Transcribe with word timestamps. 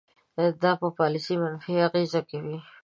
دا 0.63 0.71
په 0.81 0.87
پالیسۍ 0.99 1.35
منفي 1.43 1.73
اغیز 1.87 2.13
کوي. 2.29 2.57